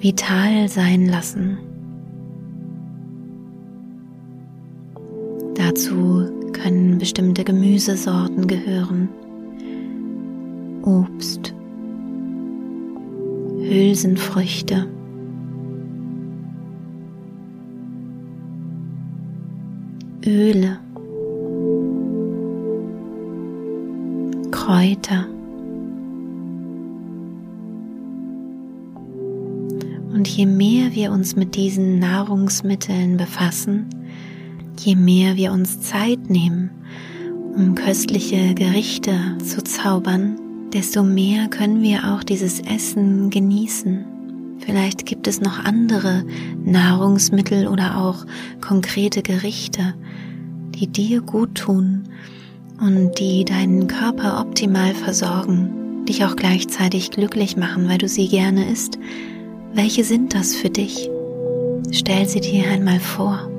vital 0.00 0.68
sein 0.68 1.06
lassen. 1.06 1.58
Dazu 5.54 6.28
können 6.52 6.98
bestimmte 6.98 7.44
Gemüsesorten 7.44 8.46
gehören, 8.46 9.08
Obst, 10.82 11.54
Hülsenfrüchte, 13.60 14.86
Öle, 20.24 20.78
Kräuter. 24.50 25.35
Je 30.36 30.44
mehr 30.44 30.94
wir 30.94 31.12
uns 31.12 31.34
mit 31.34 31.56
diesen 31.56 31.98
Nahrungsmitteln 31.98 33.16
befassen, 33.16 33.86
je 34.78 34.94
mehr 34.94 35.36
wir 35.36 35.50
uns 35.50 35.80
Zeit 35.80 36.28
nehmen, 36.28 36.70
um 37.54 37.74
köstliche 37.74 38.54
Gerichte 38.54 39.14
zu 39.42 39.64
zaubern, 39.64 40.38
desto 40.74 41.02
mehr 41.02 41.48
können 41.48 41.80
wir 41.82 42.12
auch 42.12 42.22
dieses 42.22 42.60
Essen 42.60 43.30
genießen. 43.30 44.04
Vielleicht 44.58 45.06
gibt 45.06 45.26
es 45.26 45.40
noch 45.40 45.64
andere 45.64 46.22
Nahrungsmittel 46.62 47.66
oder 47.66 47.96
auch 47.96 48.26
konkrete 48.60 49.22
Gerichte, 49.22 49.94
die 50.74 50.86
dir 50.86 51.22
gut 51.22 51.54
tun 51.54 52.02
und 52.78 53.18
die 53.18 53.46
deinen 53.46 53.86
Körper 53.86 54.38
optimal 54.38 54.94
versorgen, 54.94 56.04
dich 56.04 56.26
auch 56.26 56.36
gleichzeitig 56.36 57.10
glücklich 57.10 57.56
machen, 57.56 57.88
weil 57.88 57.96
du 57.96 58.08
sie 58.08 58.28
gerne 58.28 58.70
isst. 58.70 58.98
Welche 59.76 60.04
sind 60.04 60.32
das 60.32 60.54
für 60.54 60.70
dich? 60.70 61.10
Stell 61.92 62.26
sie 62.26 62.40
dir 62.40 62.66
einmal 62.66 62.98
vor. 62.98 63.50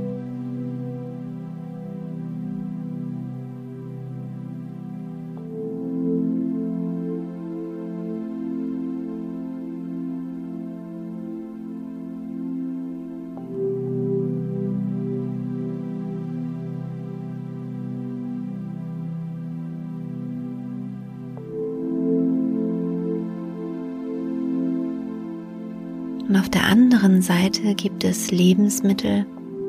Der 26.57 26.65
anderen 26.65 27.21
Seite 27.21 27.75
gibt 27.75 28.03
es 28.03 28.31
Lebensmittel, 28.31 29.27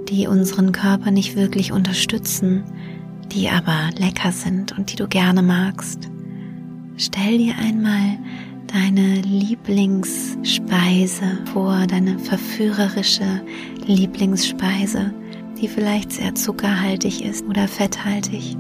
die 0.09 0.27
unseren 0.27 0.73
Körper 0.73 1.11
nicht 1.11 1.37
wirklich 1.37 1.71
unterstützen, 1.71 2.65
die 3.31 3.51
aber 3.51 3.91
lecker 3.99 4.33
sind 4.33 4.79
und 4.79 4.91
die 4.91 4.97
du 4.97 5.07
gerne 5.07 5.43
magst. 5.43 6.09
Stell 6.97 7.37
dir 7.37 7.53
einmal 7.59 8.17
deine 8.69 9.21
Lieblingsspeise 9.21 11.45
vor, 11.53 11.87
deine 11.87 12.19
verführerische 12.19 13.43
Lieblingsspeise, 13.85 15.13
die 15.61 15.69
vielleicht 15.69 16.13
sehr 16.13 16.35
zuckerhaltig 16.35 17.23
ist 17.23 17.45
oder 17.45 17.69
fetthaltig. 17.69 18.57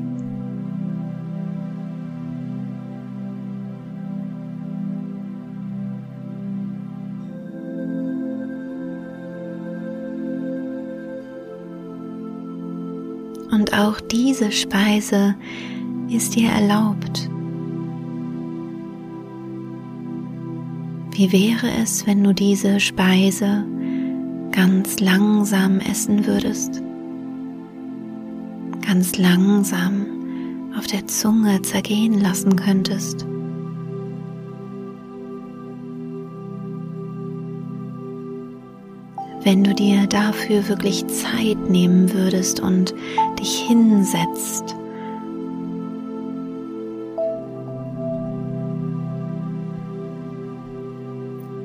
Auch 13.78 14.00
diese 14.00 14.50
Speise 14.50 15.37
ist 16.08 16.35
dir 16.35 16.50
erlaubt. 16.50 17.30
Wie 21.12 21.32
wäre 21.32 21.70
es, 21.82 22.06
wenn 22.06 22.23
du 22.23 22.32
diese 22.32 22.80
Speise 22.80 23.64
ganz 24.52 25.00
langsam 25.00 25.80
essen 25.80 26.26
würdest? 26.26 26.82
Ganz 28.87 29.16
langsam 29.18 30.06
auf 30.76 30.87
der 30.87 31.06
Zunge 31.06 31.62
zergehen 31.62 32.20
lassen 32.20 32.56
könntest. 32.56 33.26
wenn 39.45 39.64
du 39.64 39.75
dir 39.75 40.07
dafür 40.07 40.68
wirklich 40.68 41.07
Zeit 41.07 41.59
nehmen 41.68 42.12
würdest 42.12 42.61
und 42.61 42.95
dich 43.38 43.61
hinsetzt. 43.66 44.75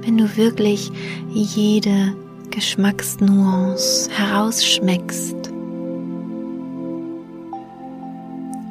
Wenn 0.02 0.18
du 0.18 0.38
wirklich 0.38 0.92
jede 1.32 2.16
Geschmacksnuance 2.52 4.10
herausschmeckst 4.12 5.52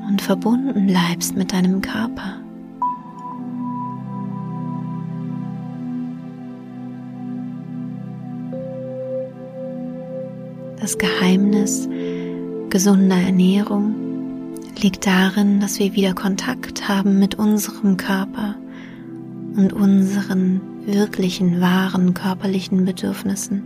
und 0.09 0.23
verbunden 0.23 0.87
bleibst 0.87 1.37
mit 1.37 1.53
deinem 1.53 1.81
Körper. 1.81 2.42
Das 10.83 10.99
Geheimnis 10.99 11.89
gesunder 12.69 13.15
Ernährung 13.15 13.95
liegt 14.81 15.07
darin, 15.07 15.61
dass 15.61 15.79
wir 15.79 15.95
wieder 15.95 16.13
Kontakt 16.13 16.89
haben 16.89 17.21
mit 17.21 17.37
unserem 17.37 17.97
Körper 17.97 18.57
und 19.57 19.73
unseren 19.73 20.61
wirklichen, 20.85 21.61
wahren 21.61 22.15
körperlichen 22.15 22.85
Bedürfnissen. 22.85 23.63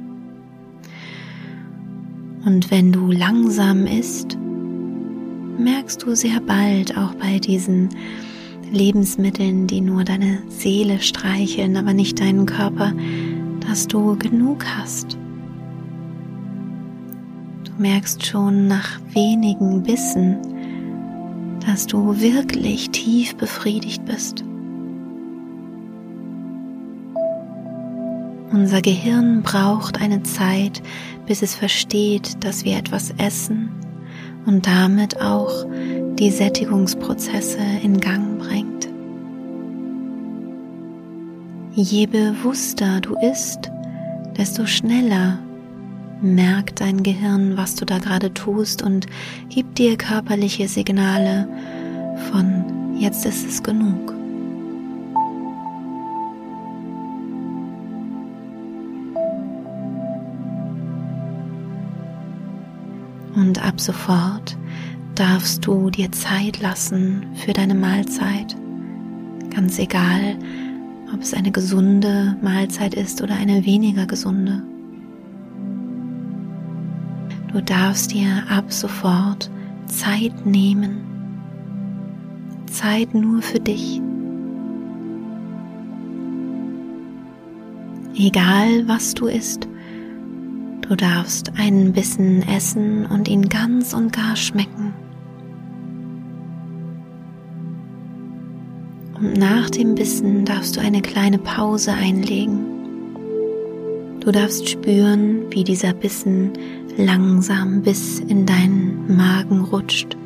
Und 2.44 2.70
wenn 2.70 2.92
du 2.92 3.10
langsam 3.10 3.86
isst, 3.86 4.36
merkst 5.58 6.02
du 6.02 6.14
sehr 6.14 6.40
bald 6.40 6.98
auch 6.98 7.14
bei 7.14 7.38
diesen 7.38 7.88
Lebensmitteln, 8.70 9.66
die 9.66 9.80
nur 9.80 10.04
deine 10.04 10.42
Seele 10.50 11.00
streicheln, 11.00 11.78
aber 11.78 11.94
nicht 11.94 12.20
deinen 12.20 12.44
Körper, 12.44 12.92
dass 13.66 13.88
du 13.88 14.18
genug 14.18 14.66
hast. 14.66 15.16
Merkst 17.78 18.24
schon 18.24 18.68
nach 18.68 18.98
wenigen 19.12 19.82
Bissen, 19.82 20.38
dass 21.66 21.86
du 21.86 22.20
wirklich 22.20 22.90
tief 22.90 23.36
befriedigt 23.36 24.04
bist. 24.06 24.44
Unser 28.50 28.80
Gehirn 28.80 29.42
braucht 29.42 30.00
eine 30.00 30.22
Zeit, 30.22 30.82
bis 31.26 31.42
es 31.42 31.54
versteht, 31.54 32.42
dass 32.44 32.64
wir 32.64 32.78
etwas 32.78 33.12
essen 33.18 33.68
und 34.46 34.66
damit 34.66 35.20
auch 35.20 35.66
die 36.18 36.30
Sättigungsprozesse 36.30 37.58
in 37.82 38.00
Gang 38.00 38.38
bringt. 38.38 38.88
Je 41.74 42.06
bewusster 42.06 43.02
du 43.02 43.16
isst, 43.18 43.70
desto 44.38 44.64
schneller 44.64 45.40
merkt 46.20 46.80
dein 46.80 47.02
Gehirn, 47.02 47.56
was 47.56 47.74
du 47.74 47.84
da 47.84 47.98
gerade 47.98 48.32
tust 48.32 48.82
und 48.82 49.06
gibt 49.48 49.78
dir 49.78 49.96
körperliche 49.96 50.68
Signale 50.68 51.48
von 52.30 52.96
jetzt 52.98 53.26
ist 53.26 53.46
es 53.46 53.62
genug. 53.62 54.14
Und 63.34 63.62
ab 63.62 63.78
sofort 63.80 64.56
darfst 65.14 65.66
du 65.66 65.90
dir 65.90 66.10
Zeit 66.12 66.60
lassen 66.60 67.26
für 67.34 67.52
deine 67.52 67.74
Mahlzeit. 67.74 68.56
Ganz 69.54 69.78
egal, 69.78 70.36
ob 71.12 71.20
es 71.20 71.34
eine 71.34 71.50
gesunde 71.50 72.36
Mahlzeit 72.42 72.94
ist 72.94 73.22
oder 73.22 73.34
eine 73.34 73.64
weniger 73.66 74.06
gesunde. 74.06 74.62
Du 77.56 77.62
darfst 77.62 78.12
dir 78.12 78.44
ab 78.50 78.70
sofort 78.70 79.50
Zeit 79.86 80.44
nehmen. 80.44 80.98
Zeit 82.70 83.14
nur 83.14 83.40
für 83.40 83.58
dich. 83.58 84.02
Egal 88.14 88.86
was 88.86 89.14
du 89.14 89.28
isst, 89.28 89.66
Du 90.86 90.94
darfst 90.94 91.50
einen 91.58 91.94
Bissen 91.94 92.46
essen 92.46 93.06
und 93.06 93.26
ihn 93.26 93.48
ganz 93.48 93.94
und 93.94 94.12
gar 94.12 94.36
schmecken. 94.36 94.92
Und 99.18 99.38
nach 99.38 99.70
dem 99.70 99.94
Bissen 99.94 100.44
darfst 100.44 100.76
du 100.76 100.80
eine 100.80 101.00
kleine 101.00 101.38
Pause 101.38 101.92
einlegen. 101.92 102.76
Du 104.20 104.30
darfst 104.30 104.68
spüren, 104.68 105.42
wie 105.50 105.64
dieser 105.64 105.92
Bissen 105.92 106.52
langsam 106.96 107.82
bis 107.82 108.20
in 108.20 108.46
deinen 108.46 109.16
Magen 109.16 109.64
rutscht. 109.64 110.16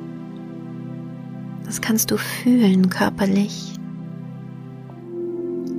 Das 1.64 1.80
kannst 1.80 2.11
du 2.11 2.16
fühlen 2.16 2.88
körperlich. 2.88 3.74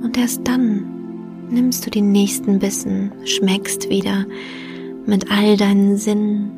Und 0.02 0.16
erst 0.18 0.46
dann 0.46 0.84
nimmst 1.50 1.86
du 1.86 1.90
den 1.90 2.12
nächsten 2.12 2.58
Bissen, 2.58 3.12
schmeckst 3.24 3.88
wieder 3.88 4.26
mit 5.06 5.30
all 5.30 5.56
deinen 5.56 5.96
Sinnen, 5.96 6.50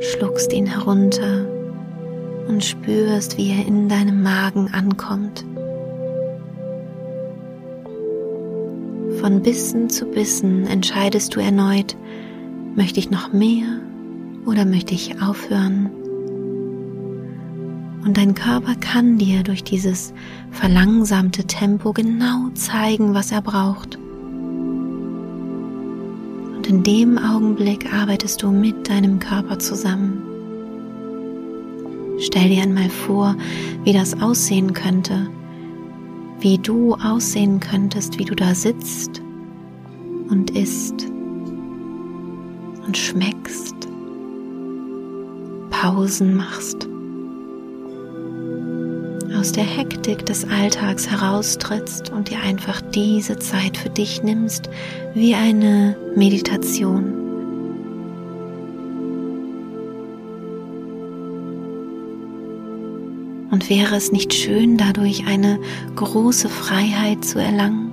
schluckst 0.00 0.52
ihn 0.52 0.66
herunter 0.66 1.46
und 2.48 2.64
spürst, 2.64 3.36
wie 3.38 3.50
er 3.50 3.66
in 3.66 3.88
deinem 3.88 4.22
Magen 4.22 4.68
ankommt. 4.72 5.44
Von 9.20 9.42
Bissen 9.42 9.88
zu 9.88 10.06
Bissen 10.06 10.66
entscheidest 10.66 11.34
du 11.34 11.40
erneut, 11.40 11.96
möchte 12.76 13.00
ich 13.00 13.10
noch 13.10 13.32
mehr 13.32 13.80
oder 14.44 14.64
möchte 14.64 14.94
ich 14.94 15.20
aufhören? 15.20 15.90
Und 18.04 18.16
dein 18.18 18.34
Körper 18.34 18.76
kann 18.76 19.18
dir 19.18 19.42
durch 19.42 19.64
dieses 19.64 20.14
verlangsamte 20.52 21.44
Tempo 21.44 21.92
genau 21.92 22.50
zeigen, 22.54 23.14
was 23.14 23.32
er 23.32 23.42
braucht. 23.42 23.98
Und 26.56 26.68
in 26.68 26.84
dem 26.84 27.18
Augenblick 27.18 27.92
arbeitest 27.92 28.42
du 28.42 28.52
mit 28.52 28.88
deinem 28.88 29.18
Körper 29.18 29.58
zusammen. 29.58 30.22
Stell 32.20 32.48
dir 32.48 32.62
einmal 32.62 32.90
vor, 32.90 33.34
wie 33.84 33.92
das 33.92 34.22
aussehen 34.22 34.72
könnte, 34.72 35.28
wie 36.40 36.58
du 36.58 36.94
aussehen 36.94 37.58
könntest, 37.58 38.18
wie 38.18 38.24
du 38.24 38.36
da 38.36 38.54
sitzt 38.54 39.20
und 40.28 40.50
isst 40.50 41.10
und 42.86 42.96
schmeckst, 42.96 43.74
Pausen 45.70 46.34
machst 46.34 46.88
aus 49.38 49.52
der 49.52 49.64
Hektik 49.64 50.24
des 50.26 50.44
Alltags 50.48 51.08
heraustrittst 51.08 52.10
und 52.10 52.30
dir 52.30 52.40
einfach 52.40 52.80
diese 52.80 53.38
Zeit 53.38 53.76
für 53.76 53.90
dich 53.90 54.22
nimmst 54.22 54.70
wie 55.14 55.34
eine 55.34 55.96
Meditation. 56.16 57.12
Und 63.50 63.70
wäre 63.70 63.96
es 63.96 64.10
nicht 64.10 64.34
schön, 64.34 64.76
dadurch 64.76 65.26
eine 65.26 65.58
große 65.94 66.48
Freiheit 66.48 67.24
zu 67.24 67.38
erlangen? 67.38 67.92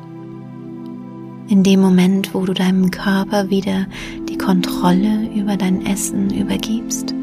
In 1.49 1.63
dem 1.63 1.81
Moment, 1.81 2.33
wo 2.33 2.45
du 2.45 2.53
deinem 2.53 2.89
Körper 2.89 3.49
wieder 3.49 3.85
die 4.33 4.37
Kontrolle 4.39 5.29
über 5.35 5.57
dein 5.57 5.85
Essen 5.85 6.33
übergibst? 6.33 7.13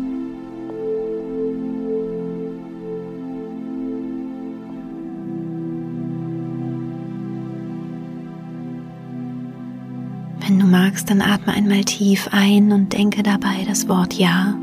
Wenn 10.41 10.59
du 10.61 10.67
magst, 10.67 11.11
dann 11.11 11.21
atme 11.21 11.53
einmal 11.53 11.85
tief 11.85 12.29
ein 12.31 12.71
und 12.73 12.93
denke 12.93 13.23
dabei 13.23 13.65
das 13.67 13.89
Wort 13.89 14.15
Ja. 14.15 14.57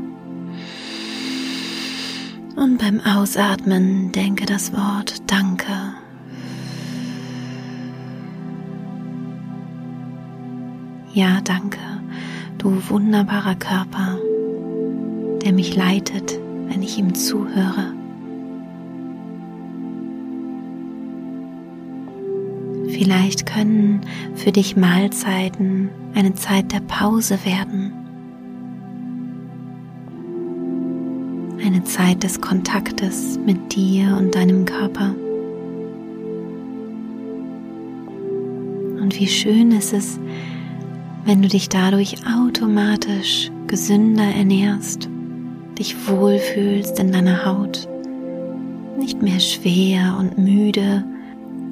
Und 2.56 2.78
beim 2.78 3.00
Ausatmen 3.00 4.10
denke 4.12 4.46
das 4.46 4.72
Wort 4.72 5.22
Danke. 5.30 5.72
Ja, 11.14 11.40
danke, 11.40 11.78
du 12.58 12.82
wunderbarer 12.88 13.54
Körper, 13.54 14.18
der 15.42 15.52
mich 15.52 15.76
leitet, 15.76 16.38
wenn 16.66 16.82
ich 16.82 16.98
ihm 16.98 17.14
zuhöre. 17.14 17.94
Vielleicht 22.88 23.46
können 23.46 24.00
für 24.34 24.50
dich 24.50 24.76
Mahlzeiten 24.76 25.90
eine 26.14 26.34
Zeit 26.34 26.72
der 26.72 26.80
Pause 26.80 27.38
werden. 27.44 27.92
Eine 31.64 31.84
Zeit 31.84 32.24
des 32.24 32.40
Kontaktes 32.40 33.38
mit 33.44 33.74
dir 33.74 34.16
und 34.18 34.34
deinem 34.34 34.64
Körper. 34.64 35.14
Und 39.00 39.18
wie 39.18 39.28
schön 39.28 39.70
ist 39.70 39.92
es, 39.92 40.18
wenn 41.28 41.42
du 41.42 41.48
dich 41.48 41.68
dadurch 41.68 42.14
automatisch 42.26 43.50
gesünder 43.66 44.24
ernährst, 44.24 45.10
dich 45.78 46.08
wohlfühlst 46.08 46.98
in 46.98 47.12
deiner 47.12 47.44
Haut, 47.44 47.86
nicht 48.98 49.20
mehr 49.20 49.38
schwer 49.38 50.16
und 50.18 50.38
müde, 50.38 51.04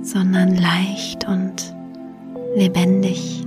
sondern 0.03 0.57
leicht 0.57 1.27
und 1.27 1.75
lebendig. 2.55 3.47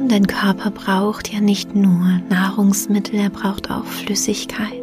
Und 0.00 0.10
dein 0.10 0.26
Körper 0.26 0.70
braucht 0.70 1.30
ja 1.30 1.42
nicht 1.42 1.74
nur 1.74 2.22
Nahrungsmittel, 2.30 3.20
er 3.20 3.28
braucht 3.28 3.70
auch 3.70 3.84
Flüssigkeit. 3.84 4.81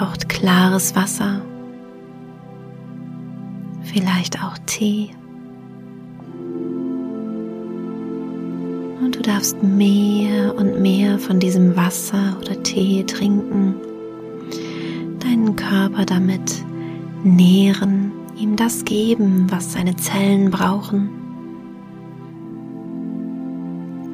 Braucht 0.00 0.30
klares 0.30 0.96
Wasser, 0.96 1.42
vielleicht 3.82 4.42
auch 4.42 4.56
Tee. 4.64 5.10
Und 9.02 9.14
du 9.14 9.20
darfst 9.20 9.62
mehr 9.62 10.54
und 10.56 10.80
mehr 10.80 11.18
von 11.18 11.38
diesem 11.38 11.76
Wasser 11.76 12.34
oder 12.40 12.62
Tee 12.62 13.04
trinken, 13.04 13.74
deinen 15.18 15.54
Körper 15.54 16.06
damit 16.06 16.64
nähren, 17.22 18.10
ihm 18.38 18.56
das 18.56 18.86
geben, 18.86 19.48
was 19.50 19.74
seine 19.74 19.96
Zellen 19.96 20.50
brauchen. 20.50 21.10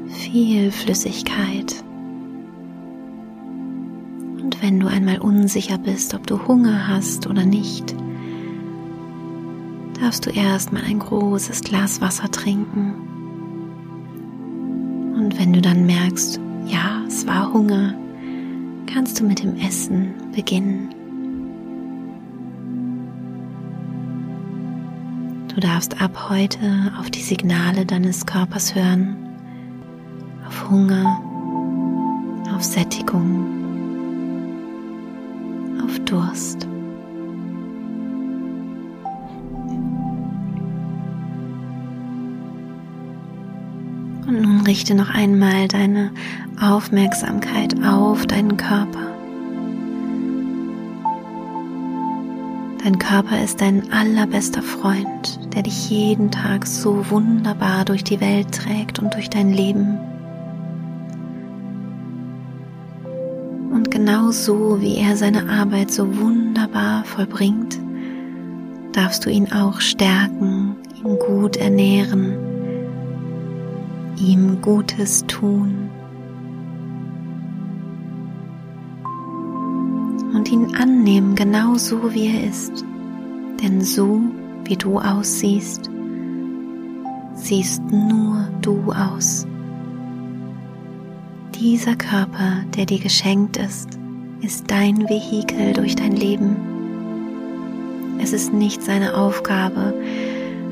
Viel 0.08 0.72
Flüssigkeit. 0.72 1.85
Wenn 4.66 4.80
du 4.80 4.88
einmal 4.88 5.18
unsicher 5.18 5.78
bist, 5.78 6.12
ob 6.14 6.26
du 6.26 6.48
Hunger 6.48 6.88
hast 6.88 7.28
oder 7.28 7.44
nicht, 7.44 7.94
darfst 10.00 10.26
du 10.26 10.30
erstmal 10.30 10.82
ein 10.82 10.98
großes 10.98 11.60
Glas 11.60 12.00
Wasser 12.00 12.28
trinken. 12.32 12.94
Und 15.14 15.38
wenn 15.38 15.52
du 15.52 15.60
dann 15.60 15.86
merkst, 15.86 16.40
ja, 16.66 17.00
es 17.06 17.28
war 17.28 17.52
Hunger, 17.52 17.94
kannst 18.92 19.20
du 19.20 19.24
mit 19.24 19.40
dem 19.40 19.54
Essen 19.56 20.14
beginnen. 20.34 20.88
Du 25.46 25.60
darfst 25.60 26.02
ab 26.02 26.28
heute 26.28 26.92
auf 26.98 27.08
die 27.08 27.22
Signale 27.22 27.86
deines 27.86 28.26
Körpers 28.26 28.74
hören, 28.74 29.14
auf 30.44 30.68
Hunger, 30.68 31.22
auf 32.52 32.64
Sättigung, 32.64 33.55
Durst. 36.06 36.66
Und 44.26 44.42
nun 44.42 44.60
richte 44.62 44.94
noch 44.94 45.10
einmal 45.10 45.68
deine 45.68 46.10
Aufmerksamkeit 46.60 47.74
auf 47.84 48.26
deinen 48.26 48.56
Körper. 48.56 49.06
Dein 52.82 52.98
Körper 52.98 53.42
ist 53.42 53.60
dein 53.60 53.92
allerbester 53.92 54.62
Freund, 54.62 55.40
der 55.52 55.62
dich 55.62 55.90
jeden 55.90 56.30
Tag 56.30 56.66
so 56.66 57.10
wunderbar 57.10 57.84
durch 57.84 58.04
die 58.04 58.20
Welt 58.20 58.52
trägt 58.52 59.00
und 59.00 59.12
durch 59.14 59.28
dein 59.28 59.52
Leben. 59.52 59.98
Genau 63.96 64.30
so, 64.30 64.80
wie 64.80 64.98
er 64.98 65.16
seine 65.16 65.48
Arbeit 65.48 65.90
so 65.90 66.18
wunderbar 66.18 67.04
vollbringt, 67.04 67.78
darfst 68.92 69.24
du 69.24 69.30
ihn 69.30 69.50
auch 69.52 69.80
stärken, 69.80 70.76
ihn 71.02 71.18
gut 71.18 71.56
ernähren 71.56 72.56
ihm 74.18 74.60
Gutes 74.62 75.24
tun 75.26 75.90
und 80.34 80.50
ihn 80.50 80.74
annehmen, 80.76 81.34
genau 81.34 81.76
so 81.76 82.12
wie 82.14 82.28
er 82.28 82.48
ist. 82.48 82.84
Denn 83.62 83.80
so 83.80 84.20
wie 84.64 84.76
du 84.76 84.98
aussiehst, 84.98 85.90
siehst 87.34 87.82
nur 87.90 88.48
du 88.60 88.92
aus. 88.92 89.45
Dieser 91.66 91.96
Körper, 91.96 92.62
der 92.76 92.86
dir 92.86 93.00
geschenkt 93.00 93.56
ist, 93.56 93.98
ist 94.40 94.70
dein 94.70 95.08
Vehikel 95.08 95.72
durch 95.72 95.96
dein 95.96 96.12
Leben. 96.12 96.56
Es 98.22 98.32
ist 98.32 98.52
nicht 98.52 98.82
seine 98.82 99.16
Aufgabe, 99.16 99.92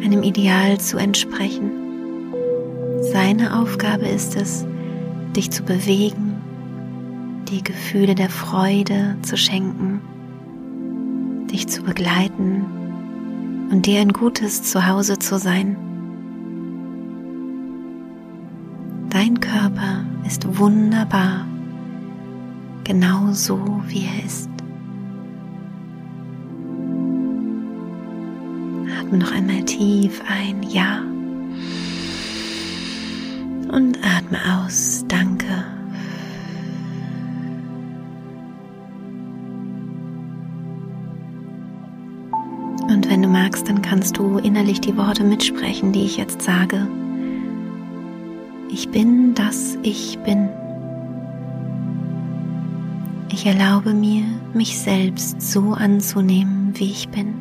einem 0.02 0.22
Ideal 0.22 0.78
zu 0.78 0.96
entsprechen 0.96 1.84
seine 3.12 3.60
Aufgabe 3.60 4.06
ist 4.06 4.34
es, 4.34 4.66
dich 5.36 5.50
zu 5.50 5.62
bewegen, 5.62 6.36
die 7.48 7.62
Gefühle 7.62 8.14
der 8.14 8.30
Freude 8.30 9.16
zu 9.22 9.36
schenken, 9.36 10.00
dich 11.50 11.68
zu 11.68 11.82
begleiten 11.82 12.64
und 13.70 13.86
dir 13.86 14.00
ein 14.00 14.12
gutes 14.12 14.62
Zuhause 14.62 15.18
zu 15.18 15.38
sein. 15.38 15.76
Dein 19.10 19.38
Körper 19.38 20.04
ist 20.26 20.58
wunderbar, 20.58 21.46
genau 22.84 23.32
so 23.32 23.82
wie 23.86 24.06
er 24.06 24.24
ist. 24.24 24.50
Atme 28.98 29.18
noch 29.18 29.32
einmal 29.32 29.62
tief 29.64 30.22
ein 30.28 30.62
Ja 30.62 31.02
und 33.70 33.98
atme 34.04 34.38
aus. 34.56 35.04
Danke. 35.08 35.44
Und 42.88 43.10
wenn 43.10 43.22
du 43.22 43.28
magst, 43.28 43.68
dann 43.68 43.82
kannst 43.82 44.18
du 44.18 44.38
innerlich 44.38 44.80
die 44.80 44.96
Worte 44.96 45.24
mitsprechen, 45.24 45.92
die 45.92 46.04
ich 46.04 46.16
jetzt 46.16 46.42
sage. 46.42 46.86
Ich 48.76 48.88
bin 48.88 49.34
das 49.36 49.78
Ich 49.84 50.18
bin. 50.24 50.48
Ich 53.30 53.46
erlaube 53.46 53.94
mir, 53.94 54.24
mich 54.52 54.76
selbst 54.80 55.40
so 55.40 55.74
anzunehmen, 55.74 56.72
wie 56.74 56.90
ich 56.90 57.08
bin. 57.08 57.34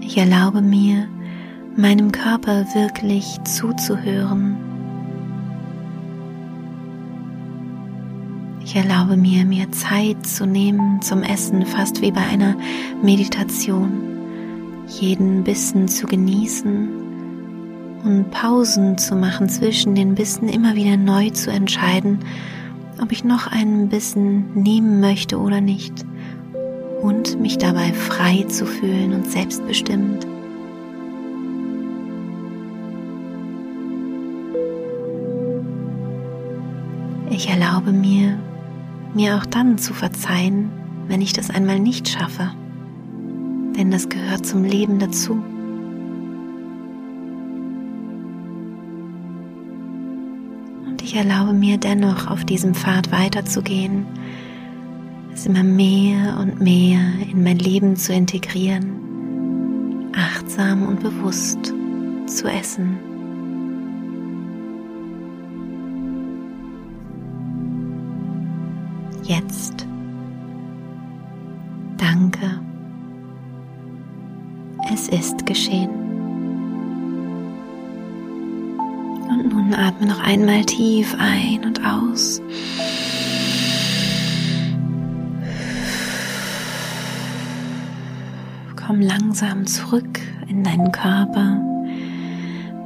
Ich 0.00 0.16
erlaube 0.16 0.62
mir, 0.62 1.06
meinem 1.76 2.12
Körper 2.12 2.64
wirklich 2.74 3.38
zuzuhören. 3.44 4.56
Ich 8.64 8.74
erlaube 8.74 9.18
mir, 9.18 9.44
mir 9.44 9.70
Zeit 9.72 10.26
zu 10.26 10.46
nehmen 10.46 11.02
zum 11.02 11.22
Essen, 11.22 11.66
fast 11.66 12.00
wie 12.00 12.10
bei 12.10 12.22
einer 12.22 12.56
Meditation, 13.02 14.09
jeden 14.90 15.44
Bissen 15.44 15.88
zu 15.88 16.06
genießen 16.06 16.88
und 18.04 18.30
Pausen 18.30 18.98
zu 18.98 19.14
machen 19.14 19.48
zwischen 19.48 19.94
den 19.94 20.14
Bissen, 20.14 20.48
immer 20.48 20.74
wieder 20.74 20.96
neu 20.96 21.30
zu 21.30 21.50
entscheiden, 21.50 22.20
ob 23.00 23.12
ich 23.12 23.24
noch 23.24 23.46
einen 23.46 23.88
Bissen 23.88 24.52
nehmen 24.54 25.00
möchte 25.00 25.38
oder 25.38 25.60
nicht 25.60 26.04
und 27.02 27.40
mich 27.40 27.58
dabei 27.58 27.92
frei 27.92 28.44
zu 28.48 28.66
fühlen 28.66 29.14
und 29.14 29.30
selbstbestimmt. 29.30 30.26
Ich 37.30 37.48
erlaube 37.48 37.92
mir, 37.92 38.38
mir 39.14 39.36
auch 39.36 39.46
dann 39.46 39.78
zu 39.78 39.94
verzeihen, 39.94 40.70
wenn 41.06 41.22
ich 41.22 41.32
das 41.32 41.48
einmal 41.48 41.78
nicht 41.78 42.08
schaffe, 42.08 42.50
denn 43.76 43.90
das 43.90 44.08
gehört 44.08 44.46
zum 44.46 44.64
Leben 44.64 44.98
dazu. 44.98 45.42
Und 50.86 51.02
ich 51.02 51.14
erlaube 51.14 51.52
mir 51.52 51.78
dennoch 51.78 52.30
auf 52.30 52.44
diesem 52.44 52.74
Pfad 52.74 53.10
weiterzugehen, 53.12 54.06
es 55.32 55.46
immer 55.46 55.62
mehr 55.62 56.38
und 56.38 56.60
mehr 56.60 57.00
in 57.30 57.42
mein 57.42 57.58
Leben 57.58 57.96
zu 57.96 58.12
integrieren, 58.12 60.10
achtsam 60.14 60.86
und 60.86 61.00
bewusst 61.00 61.72
zu 62.26 62.48
essen. 62.48 62.98
Jetzt. 69.22 69.79
Ist 75.10 75.46
geschehen. 75.46 75.90
Und 79.28 79.48
nun 79.48 79.74
atme 79.74 80.06
noch 80.06 80.20
einmal 80.20 80.64
tief 80.64 81.14
ein 81.18 81.64
und 81.64 81.84
aus. 81.84 82.40
komm 88.90 89.02
langsam 89.02 89.66
zurück 89.68 90.18
in 90.48 90.64
deinen 90.64 90.90
Körper. 90.90 91.60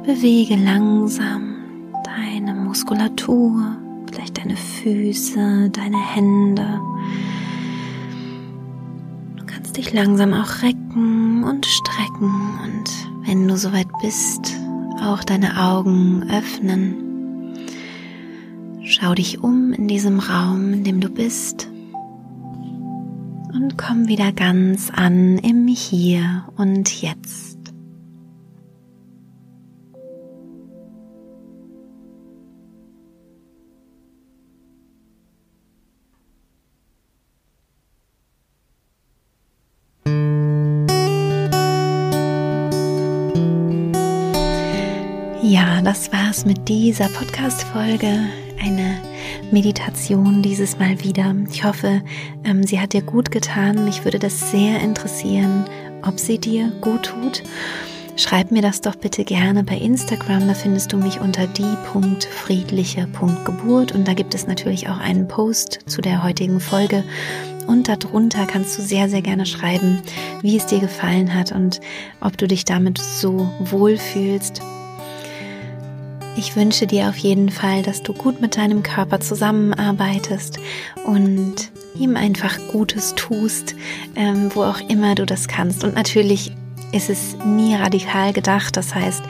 bewege 0.03 0.55
langsam 0.55 1.55
deine 2.03 2.53
Muskulatur, 2.53 3.75
vielleicht 4.11 4.37
deine 4.37 4.55
Füße, 4.55 5.71
deine 5.71 5.97
Hände. 6.13 6.79
Du 9.35 9.45
kannst 9.47 9.77
dich 9.77 9.93
langsam 9.93 10.33
auch 10.33 10.61
recken 10.61 11.43
und 11.43 11.65
strecken 11.65 12.04
wenn 13.25 13.47
du 13.47 13.57
soweit 13.57 13.87
bist, 14.01 14.55
auch 15.01 15.23
deine 15.23 15.61
Augen 15.61 16.29
öffnen. 16.29 17.55
Schau 18.83 19.15
dich 19.15 19.43
um 19.43 19.73
in 19.73 19.87
diesem 19.87 20.19
Raum, 20.19 20.73
in 20.73 20.83
dem 20.83 20.99
du 21.01 21.09
bist 21.09 21.67
und 23.53 23.77
komm 23.77 24.07
wieder 24.07 24.31
ganz 24.31 24.91
an 24.91 25.37
im 25.39 25.67
Hier 25.67 26.45
und 26.55 27.01
Jetzt. 27.01 27.54
Das 46.35 46.43
war's 46.43 46.45
mit 46.45 46.67
dieser 46.67 47.07
Podcast-Folge. 47.09 48.27
Eine 48.61 49.01
Meditation 49.51 50.41
dieses 50.41 50.77
Mal 50.77 51.01
wieder. 51.01 51.33
Ich 51.49 51.63
hoffe, 51.63 52.01
ähm, 52.43 52.63
sie 52.63 52.81
hat 52.81 52.91
dir 52.91 53.03
gut 53.03 53.31
getan. 53.31 53.85
Mich 53.85 54.03
würde 54.03 54.19
das 54.19 54.51
sehr 54.51 54.81
interessieren, 54.81 55.63
ob 56.01 56.19
sie 56.19 56.37
dir 56.37 56.73
gut 56.81 57.03
tut. 57.03 57.41
Schreib 58.17 58.51
mir 58.51 58.61
das 58.61 58.81
doch 58.81 58.95
bitte 58.95 59.23
gerne 59.23 59.63
bei 59.63 59.77
Instagram. 59.77 60.45
Da 60.47 60.55
findest 60.55 60.91
du 60.91 60.97
mich 60.97 61.21
unter 61.21 61.47
die.friedliche.geburt 61.47 63.93
und 63.93 64.05
da 64.05 64.13
gibt 64.13 64.35
es 64.35 64.45
natürlich 64.45 64.89
auch 64.89 64.99
einen 64.99 65.29
Post 65.29 65.79
zu 65.85 66.01
der 66.01 66.21
heutigen 66.23 66.59
Folge. 66.59 67.05
Und 67.67 67.87
darunter 67.87 68.45
kannst 68.45 68.77
du 68.77 68.81
sehr, 68.81 69.07
sehr 69.09 69.21
gerne 69.21 69.45
schreiben, 69.45 70.01
wie 70.41 70.57
es 70.57 70.65
dir 70.65 70.79
gefallen 70.79 71.33
hat 71.33 71.53
und 71.53 71.79
ob 72.19 72.37
du 72.37 72.45
dich 72.47 72.65
damit 72.65 72.97
so 72.97 73.49
wohl 73.59 73.95
fühlst 73.97 74.61
ich 76.37 76.55
wünsche 76.55 76.87
dir 76.87 77.09
auf 77.09 77.17
jeden 77.17 77.49
Fall, 77.49 77.81
dass 77.83 78.03
du 78.03 78.13
gut 78.13 78.41
mit 78.41 78.57
deinem 78.57 78.83
Körper 78.83 79.19
zusammenarbeitest 79.19 80.59
und 81.05 81.71
ihm 81.97 82.15
einfach 82.15 82.57
Gutes 82.71 83.15
tust, 83.15 83.75
ähm, 84.15 84.51
wo 84.53 84.63
auch 84.63 84.79
immer 84.89 85.15
du 85.15 85.25
das 85.25 85.47
kannst. 85.47 85.83
Und 85.83 85.95
natürlich 85.95 86.51
ist 86.91 87.09
es 87.09 87.35
nie 87.45 87.75
radikal 87.75 88.33
gedacht. 88.33 88.77
Das 88.77 88.93
heißt, 88.93 89.23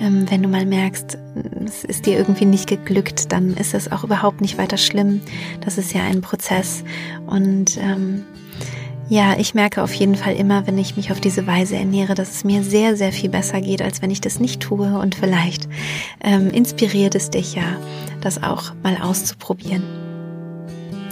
ähm, 0.00 0.30
wenn 0.30 0.42
du 0.42 0.48
mal 0.48 0.66
merkst, 0.66 1.18
es 1.64 1.84
ist 1.84 2.06
dir 2.06 2.18
irgendwie 2.18 2.46
nicht 2.46 2.66
geglückt, 2.66 3.32
dann 3.32 3.54
ist 3.54 3.74
es 3.74 3.90
auch 3.90 4.04
überhaupt 4.04 4.40
nicht 4.40 4.58
weiter 4.58 4.76
schlimm. 4.76 5.20
Das 5.60 5.78
ist 5.78 5.92
ja 5.92 6.02
ein 6.02 6.20
Prozess 6.20 6.84
und 7.26 7.78
ähm, 7.78 8.24
ja, 9.10 9.36
ich 9.36 9.54
merke 9.54 9.82
auf 9.82 9.92
jeden 9.92 10.14
Fall 10.14 10.36
immer, 10.36 10.68
wenn 10.68 10.78
ich 10.78 10.96
mich 10.96 11.10
auf 11.10 11.20
diese 11.20 11.44
Weise 11.44 11.74
ernähre, 11.74 12.14
dass 12.14 12.30
es 12.30 12.44
mir 12.44 12.62
sehr, 12.62 12.96
sehr 12.96 13.12
viel 13.12 13.28
besser 13.28 13.60
geht, 13.60 13.82
als 13.82 14.02
wenn 14.02 14.10
ich 14.10 14.20
das 14.20 14.38
nicht 14.38 14.62
tue. 14.62 14.96
Und 14.96 15.16
vielleicht 15.16 15.68
ähm, 16.22 16.48
inspiriert 16.48 17.16
es 17.16 17.28
dich 17.28 17.56
ja, 17.56 17.76
das 18.20 18.40
auch 18.40 18.72
mal 18.84 18.96
auszuprobieren. 19.02 20.09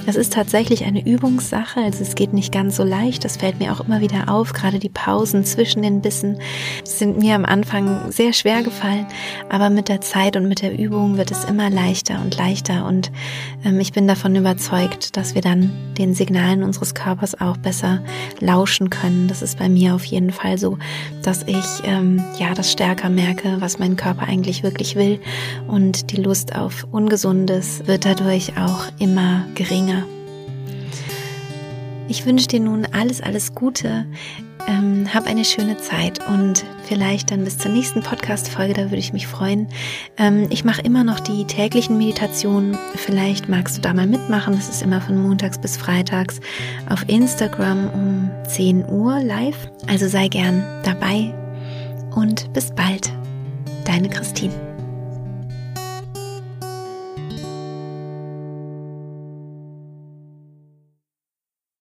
Es 0.08 0.16
ist 0.16 0.32
tatsächlich 0.32 0.86
eine 0.86 1.06
Übungssache, 1.06 1.80
also 1.80 2.02
es 2.02 2.14
geht 2.14 2.32
nicht 2.32 2.50
ganz 2.50 2.76
so 2.76 2.82
leicht, 2.82 3.26
das 3.26 3.36
fällt 3.36 3.58
mir 3.58 3.70
auch 3.74 3.80
immer 3.80 4.00
wieder 4.00 4.30
auf, 4.30 4.54
gerade 4.54 4.78
die 4.78 4.88
Pausen 4.88 5.44
zwischen 5.44 5.82
den 5.82 6.00
Bissen 6.00 6.38
sind 6.82 7.18
mir 7.18 7.34
am 7.34 7.44
Anfang 7.44 8.10
sehr 8.10 8.32
schwer 8.32 8.62
gefallen, 8.62 9.06
aber 9.50 9.68
mit 9.68 9.90
der 9.90 10.00
Zeit 10.00 10.34
und 10.36 10.48
mit 10.48 10.62
der 10.62 10.78
Übung 10.78 11.18
wird 11.18 11.30
es 11.30 11.44
immer 11.44 11.68
leichter 11.68 12.22
und 12.22 12.38
leichter. 12.38 12.86
Und 12.86 13.12
ähm, 13.66 13.78
ich 13.80 13.92
bin 13.92 14.08
davon 14.08 14.34
überzeugt, 14.34 15.18
dass 15.18 15.34
wir 15.34 15.42
dann 15.42 15.70
den 15.98 16.14
Signalen 16.14 16.62
unseres 16.62 16.94
Körpers 16.94 17.38
auch 17.38 17.58
besser 17.58 18.02
lauschen 18.40 18.88
können. 18.88 19.28
Das 19.28 19.42
ist 19.42 19.58
bei 19.58 19.68
mir 19.68 19.94
auf 19.94 20.04
jeden 20.04 20.32
Fall 20.32 20.56
so, 20.56 20.78
dass 21.22 21.42
ich 21.42 21.66
ähm, 21.84 22.24
ja 22.38 22.54
das 22.54 22.72
stärker 22.72 23.10
merke, 23.10 23.56
was 23.60 23.78
mein 23.78 23.96
Körper 23.96 24.22
eigentlich 24.22 24.62
wirklich 24.62 24.96
will. 24.96 25.20
Und 25.66 26.12
die 26.12 26.22
Lust 26.22 26.56
auf 26.56 26.86
Ungesundes 26.90 27.86
wird 27.86 28.06
dadurch 28.06 28.56
auch 28.56 28.86
immer 28.98 29.44
geringer. 29.54 29.97
Ich 32.08 32.24
wünsche 32.24 32.48
dir 32.48 32.60
nun 32.60 32.86
alles, 32.92 33.20
alles 33.20 33.54
Gute. 33.54 34.06
Ähm, 34.66 35.12
hab 35.12 35.26
eine 35.26 35.44
schöne 35.44 35.76
Zeit 35.78 36.20
und 36.28 36.64
vielleicht 36.84 37.30
dann 37.30 37.44
bis 37.44 37.58
zur 37.58 37.70
nächsten 37.70 38.02
Podcast-Folge, 38.02 38.74
da 38.74 38.82
würde 38.84 38.96
ich 38.96 39.12
mich 39.12 39.26
freuen. 39.26 39.68
Ähm, 40.16 40.46
ich 40.50 40.64
mache 40.64 40.82
immer 40.82 41.04
noch 41.04 41.20
die 41.20 41.44
täglichen 41.46 41.96
Meditationen. 41.96 42.76
Vielleicht 42.94 43.48
magst 43.48 43.76
du 43.76 43.80
da 43.80 43.94
mal 43.94 44.06
mitmachen. 44.06 44.54
Das 44.54 44.68
ist 44.68 44.82
immer 44.82 45.00
von 45.00 45.20
montags 45.22 45.58
bis 45.58 45.76
freitags 45.76 46.40
auf 46.88 47.08
Instagram 47.08 47.90
um 47.90 48.30
10 48.46 48.88
Uhr 48.88 49.20
live. 49.20 49.70
Also 49.86 50.08
sei 50.08 50.28
gern 50.28 50.64
dabei 50.84 51.34
und 52.14 52.52
bis 52.52 52.70
bald. 52.70 53.12
Deine 53.84 54.08
Christine. 54.08 54.67